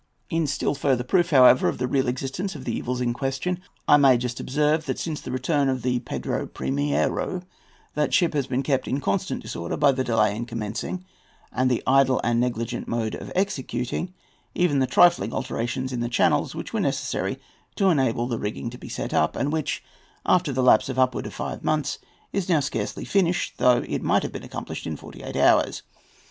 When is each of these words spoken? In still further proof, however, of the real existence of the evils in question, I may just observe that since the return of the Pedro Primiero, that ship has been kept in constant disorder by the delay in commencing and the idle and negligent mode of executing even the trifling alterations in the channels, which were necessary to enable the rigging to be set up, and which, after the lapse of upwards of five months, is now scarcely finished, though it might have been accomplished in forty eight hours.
In 0.31 0.47
still 0.47 0.73
further 0.73 1.03
proof, 1.03 1.29
however, 1.29 1.67
of 1.67 1.77
the 1.77 1.87
real 1.87 2.07
existence 2.07 2.55
of 2.55 2.65
the 2.65 2.75
evils 2.75 3.01
in 3.01 3.13
question, 3.13 3.59
I 3.87 3.97
may 3.97 4.17
just 4.17 4.39
observe 4.39 4.87
that 4.87 4.97
since 4.97 5.21
the 5.21 5.29
return 5.29 5.69
of 5.69 5.83
the 5.83 5.99
Pedro 5.99 6.47
Primiero, 6.47 7.43
that 7.93 8.11
ship 8.11 8.33
has 8.33 8.47
been 8.47 8.63
kept 8.63 8.87
in 8.87 8.99
constant 8.99 9.43
disorder 9.43 9.77
by 9.77 9.91
the 9.91 10.03
delay 10.03 10.35
in 10.35 10.47
commencing 10.47 11.05
and 11.51 11.69
the 11.69 11.83
idle 11.85 12.19
and 12.23 12.39
negligent 12.39 12.87
mode 12.87 13.13
of 13.13 13.31
executing 13.35 14.11
even 14.55 14.79
the 14.79 14.87
trifling 14.87 15.31
alterations 15.35 15.93
in 15.93 15.99
the 15.99 16.09
channels, 16.09 16.55
which 16.55 16.73
were 16.73 16.79
necessary 16.79 17.37
to 17.75 17.91
enable 17.91 18.25
the 18.25 18.39
rigging 18.39 18.71
to 18.71 18.79
be 18.79 18.89
set 18.89 19.13
up, 19.13 19.35
and 19.35 19.53
which, 19.53 19.83
after 20.25 20.51
the 20.51 20.63
lapse 20.63 20.89
of 20.89 20.97
upwards 20.97 21.27
of 21.27 21.33
five 21.35 21.63
months, 21.63 21.99
is 22.33 22.49
now 22.49 22.59
scarcely 22.59 23.05
finished, 23.05 23.59
though 23.59 23.83
it 23.87 24.01
might 24.01 24.23
have 24.23 24.31
been 24.31 24.41
accomplished 24.43 24.87
in 24.87 24.95
forty 24.97 25.21
eight 25.21 25.35
hours. 25.37 25.83